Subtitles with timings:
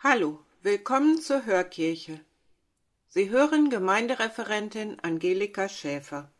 [0.00, 2.20] Hallo, willkommen zur Hörkirche.
[3.08, 6.30] Sie hören Gemeindereferentin Angelika Schäfer.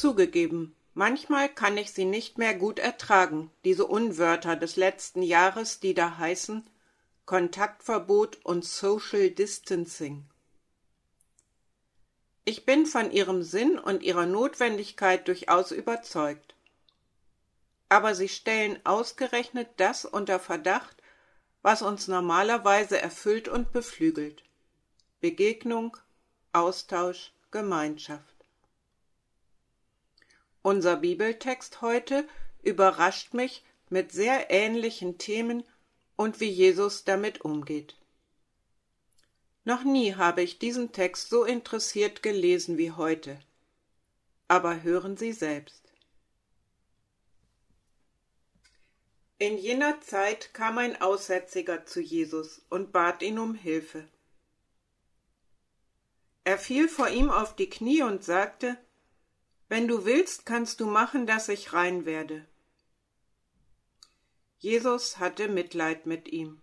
[0.00, 5.92] Zugegeben, manchmal kann ich sie nicht mehr gut ertragen, diese Unwörter des letzten Jahres, die
[5.92, 6.66] da heißen
[7.26, 10.24] Kontaktverbot und Social Distancing.
[12.46, 16.54] Ich bin von ihrem Sinn und ihrer Notwendigkeit durchaus überzeugt.
[17.90, 20.96] Aber sie stellen ausgerechnet das unter Verdacht,
[21.60, 24.44] was uns normalerweise erfüllt und beflügelt.
[25.20, 25.98] Begegnung,
[26.54, 28.39] Austausch, Gemeinschaft.
[30.62, 32.28] Unser Bibeltext heute
[32.62, 35.64] überrascht mich mit sehr ähnlichen Themen
[36.16, 37.96] und wie Jesus damit umgeht.
[39.64, 43.40] Noch nie habe ich diesen Text so interessiert gelesen wie heute.
[44.48, 45.80] Aber hören Sie selbst.
[49.38, 54.06] In jener Zeit kam ein Aussätziger zu Jesus und bat ihn um Hilfe.
[56.44, 58.76] Er fiel vor ihm auf die Knie und sagte,
[59.70, 62.44] wenn du willst, kannst du machen, dass ich rein werde.
[64.58, 66.60] Jesus hatte Mitleid mit ihm.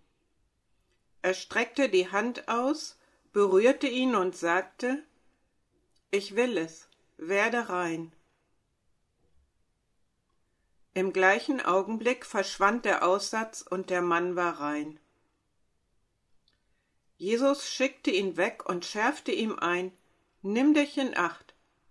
[1.22, 2.98] Er streckte die Hand aus,
[3.32, 5.02] berührte ihn und sagte,
[6.10, 6.86] Ich will es,
[7.16, 8.12] werde rein.
[10.92, 15.00] Im gleichen Augenblick verschwand der Aussatz und der Mann war rein.
[17.16, 19.96] Jesus schickte ihn weg und schärfte ihm ein,
[20.42, 21.47] Nimm dich in Acht,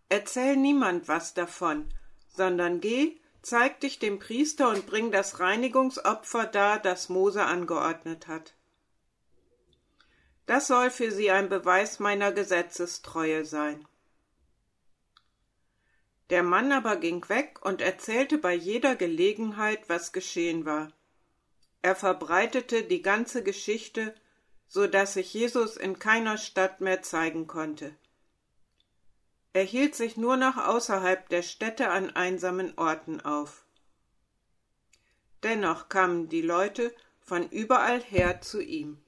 [0.10, 1.90] Erzähl niemand was davon,
[2.28, 8.54] sondern geh, zeig dich dem Priester und bring das Reinigungsopfer dar, das Mose angeordnet hat.
[10.46, 13.86] Das soll für sie ein Beweis meiner Gesetzestreue sein.
[16.30, 20.92] Der Mann aber ging weg und erzählte bei jeder Gelegenheit, was geschehen war.
[21.82, 24.14] Er verbreitete die ganze Geschichte,
[24.68, 27.96] so dass sich Jesus in keiner Stadt mehr zeigen konnte.
[29.54, 33.66] Er hielt sich nur noch außerhalb der Städte an einsamen Orten auf.
[35.44, 39.02] Dennoch kamen die Leute von überall her zu ihm.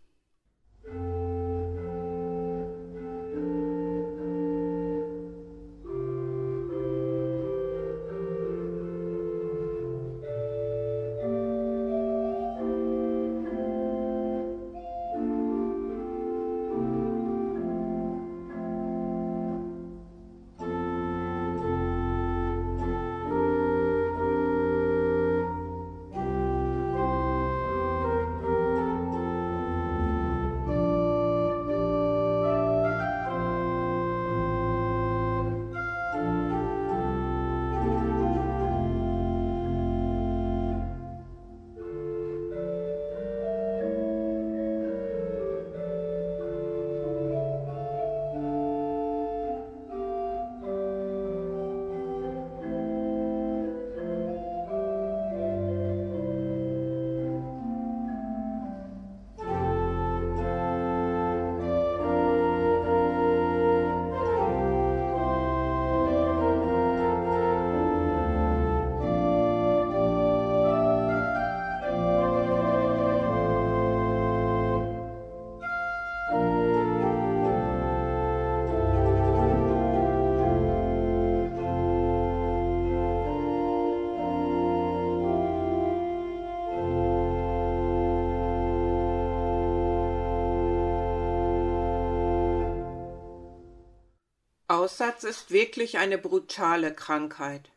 [94.89, 97.69] Aussatz ist wirklich eine brutale Krankheit.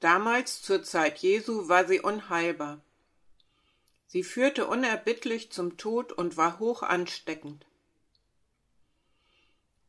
[0.00, 2.80] Damals zur Zeit Jesu war sie unheilbar.
[4.08, 7.66] Sie führte unerbittlich zum Tod und war hoch ansteckend.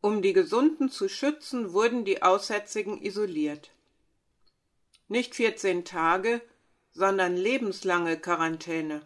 [0.01, 3.71] Um die Gesunden zu schützen, wurden die Aussätzigen isoliert.
[5.07, 6.41] Nicht 14 Tage,
[6.91, 9.01] sondern lebenslange Quarantäne.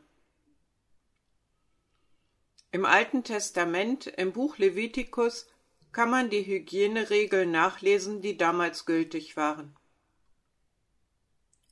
[2.73, 5.47] Im Alten Testament, im Buch Levitikus,
[5.97, 9.75] kann man die Hygieneregeln nachlesen, die damals gültig waren.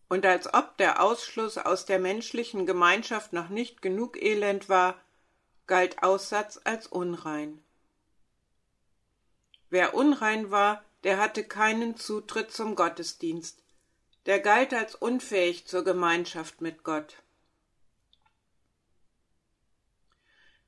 [0.10, 5.00] Und als ob der Ausschluss aus der menschlichen Gemeinschaft noch nicht genug Elend war,
[5.68, 7.64] galt Aussatz als unrein.
[9.70, 13.62] Wer unrein war, der hatte keinen Zutritt zum Gottesdienst,
[14.26, 17.18] der galt als unfähig zur Gemeinschaft mit Gott.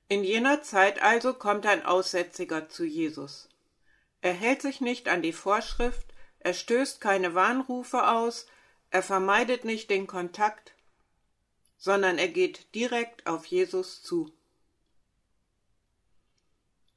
[0.09, 3.49] In jener Zeit also kommt ein Aussätziger zu Jesus.
[4.21, 8.47] Er hält sich nicht an die Vorschrift, er stößt keine Warnrufe aus,
[8.89, 10.73] er vermeidet nicht den Kontakt,
[11.77, 14.31] sondern er geht direkt auf Jesus zu.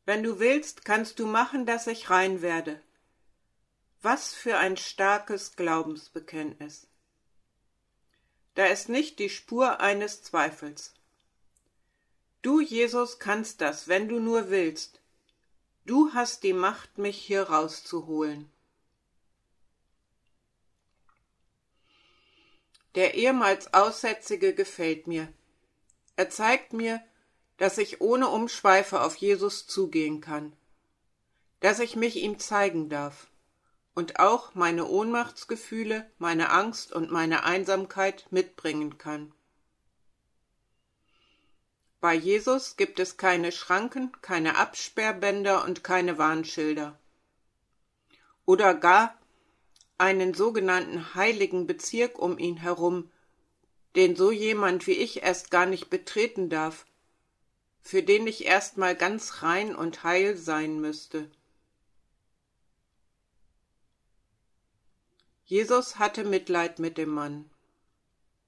[0.05, 2.81] Wenn du willst, kannst du machen, dass ich rein werde.
[4.03, 6.87] Was für ein starkes Glaubensbekenntnis.
[8.55, 10.95] Da ist nicht die Spur eines Zweifels.
[12.43, 15.01] Du, Jesus, kannst das, wenn du nur willst.
[15.85, 18.51] Du hast die Macht, mich hier rauszuholen.
[22.95, 25.33] Der ehemals Aussätzige gefällt mir.
[26.17, 27.03] Er zeigt mir,
[27.57, 30.55] dass ich ohne Umschweife auf Jesus zugehen kann,
[31.61, 33.29] dass ich mich ihm zeigen darf
[33.95, 39.33] und auch meine Ohnmachtsgefühle, meine Angst und meine Einsamkeit mitbringen kann.
[42.01, 46.99] Bei Jesus gibt es keine Schranken, keine Absperrbänder und keine Warnschilder.
[48.47, 49.19] Oder gar
[49.99, 53.11] einen sogenannten heiligen Bezirk um ihn herum,
[53.97, 56.87] den so jemand wie ich erst gar nicht betreten darf,
[57.83, 61.31] für den ich erst mal ganz rein und heil sein müsste.
[65.45, 67.51] Jesus hatte Mitleid mit dem Mann.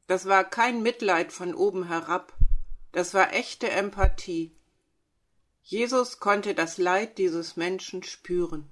[0.07, 2.33] Das war kein Mitleid von oben herab,
[2.93, 4.55] das war echte Empathie.
[5.62, 8.71] Jesus konnte das Leid dieses Menschen spüren.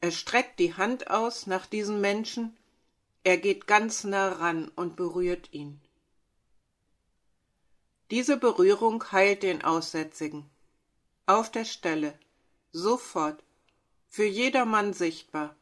[0.00, 2.56] Er streckt die Hand aus nach diesem Menschen,
[3.24, 5.80] er geht ganz nah ran und berührt ihn.
[8.10, 10.50] Diese Berührung heilt den Aussätzigen.
[11.26, 12.18] Auf der Stelle,
[12.72, 13.42] sofort,
[14.08, 15.56] für jedermann sichtbar.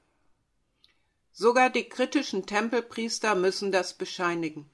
[1.33, 4.69] Sogar die kritischen Tempelpriester müssen das bescheinigen.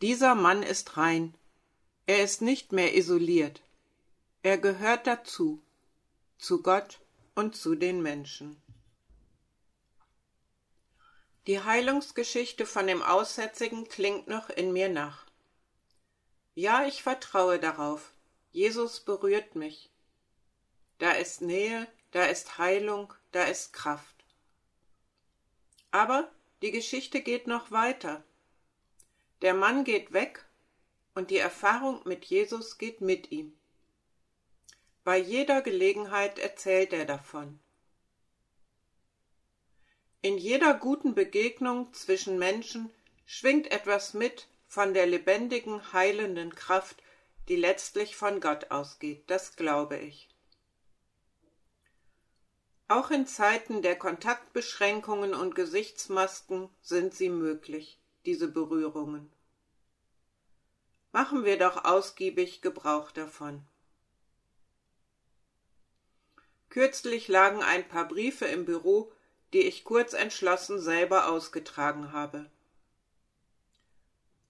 [0.00, 1.34] Dieser Mann ist rein.
[2.06, 3.60] Er ist nicht mehr isoliert.
[4.42, 5.60] Er gehört dazu,
[6.38, 7.00] zu Gott
[7.34, 8.62] und zu den Menschen.
[11.48, 15.24] Die Heilungsgeschichte von dem Aussätzigen klingt noch in mir nach.
[16.54, 18.12] Ja, ich vertraue darauf.
[18.52, 19.90] Jesus berührt mich.
[20.98, 24.24] Da ist Nähe, da ist Heilung, da ist Kraft.
[25.90, 26.30] Aber
[26.62, 28.22] die Geschichte geht noch weiter.
[29.42, 30.44] Der Mann geht weg
[31.14, 33.56] und die Erfahrung mit Jesus geht mit ihm.
[35.04, 37.60] Bei jeder Gelegenheit erzählt er davon.
[40.22, 42.90] In jeder guten Begegnung zwischen Menschen
[43.26, 47.02] schwingt etwas mit von der lebendigen, heilenden Kraft,
[47.48, 50.28] die letztlich von Gott ausgeht, das glaube ich.
[52.88, 59.30] Auch in Zeiten der Kontaktbeschränkungen und Gesichtsmasken sind sie möglich diese Berührungen.
[61.12, 63.62] Machen wir doch ausgiebig Gebrauch davon.
[66.70, 69.10] Kürzlich lagen ein paar Briefe im Büro,
[69.52, 72.50] die ich kurz entschlossen selber ausgetragen habe.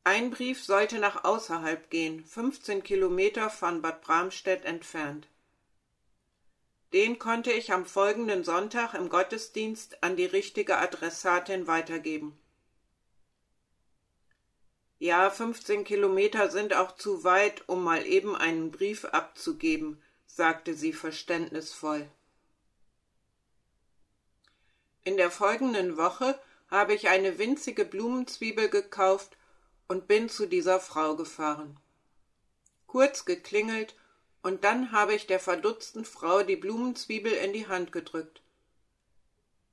[0.04, 5.28] Ein Brief sollte nach außerhalb gehen, 15 Kilometer von Bad Bramstedt entfernt.
[6.94, 12.38] Den konnte ich am folgenden Sonntag im Gottesdienst an die richtige Adressatin weitergeben.
[15.00, 20.92] Ja, fünfzehn Kilometer sind auch zu weit, um mal eben einen Brief abzugeben, sagte sie
[20.92, 22.08] verständnisvoll.
[25.04, 26.38] In der folgenden Woche
[26.70, 29.36] habe ich eine winzige Blumenzwiebel gekauft
[29.86, 31.78] und bin zu dieser Frau gefahren.
[32.86, 33.94] Kurz geklingelt,
[34.42, 38.40] und dann habe ich der verdutzten Frau die Blumenzwiebel in die Hand gedrückt.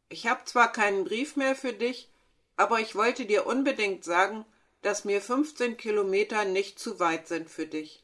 [0.09, 2.09] Ich habe zwar keinen Brief mehr für dich,
[2.57, 4.45] aber ich wollte dir unbedingt sagen,
[4.85, 8.03] dass mir fünfzehn Kilometer nicht zu weit sind für dich.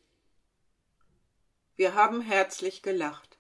[1.76, 3.38] Wir haben herzlich gelacht.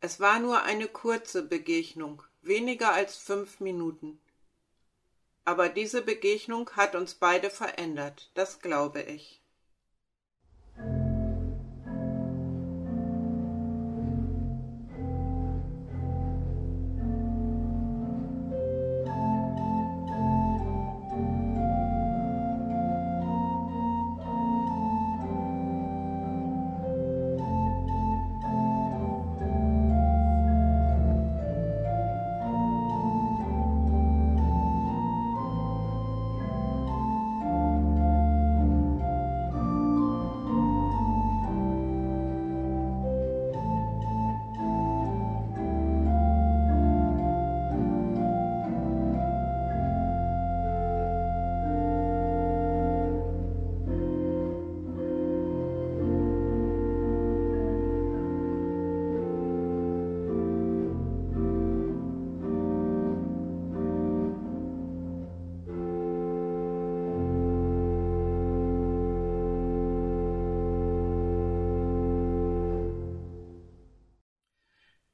[0.00, 4.20] Es war nur eine kurze Begegnung, weniger als fünf Minuten.
[5.44, 9.40] Aber diese Begegnung hat uns beide verändert, das glaube ich.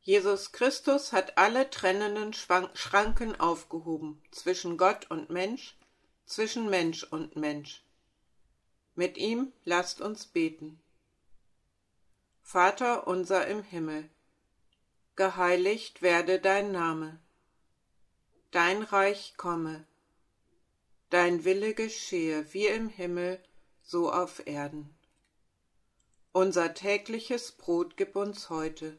[0.09, 5.77] Jesus Christus hat alle trennenden Schranken aufgehoben zwischen Gott und Mensch,
[6.25, 7.85] zwischen Mensch und Mensch.
[8.95, 10.81] Mit ihm lasst uns beten.
[12.41, 14.09] Vater unser im Himmel,
[15.15, 17.21] geheiligt werde dein Name,
[18.51, 19.87] dein Reich komme,
[21.11, 23.45] dein Wille geschehe wie im Himmel,
[23.83, 24.89] so auf Erden.
[26.33, 28.99] Unser tägliches Brot gib uns heute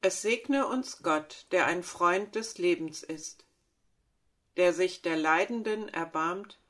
[0.00, 3.44] Es segne uns Gott, der ein Freund des Lebens ist,
[4.56, 6.60] der sich der Leidenden erbarmt,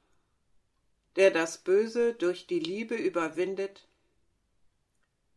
[1.16, 3.86] der das Böse durch die Liebe überwindet,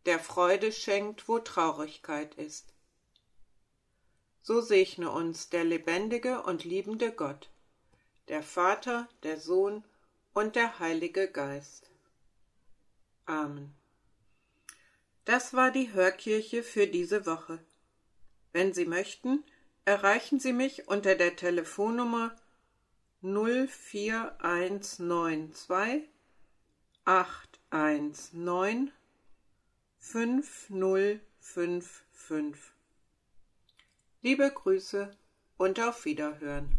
[0.06, 2.74] der Freude schenkt, wo Traurigkeit ist.
[4.42, 7.50] So segne uns der lebendige und liebende Gott,
[8.30, 9.84] der Vater, der Sohn
[10.34, 11.90] und der Heilige Geist.
[13.26, 13.76] Amen.
[15.26, 17.60] Das war die Hörkirche für diese Woche.
[18.53, 19.43] Wenn Sie möchten,
[19.86, 22.36] erreichen Sie mich unter der Telefonnummer
[23.22, 26.10] 04192
[27.05, 28.91] 819
[30.00, 32.72] 5055.
[34.22, 35.12] Liebe Grüße
[35.58, 36.75] und auf Wiederhören.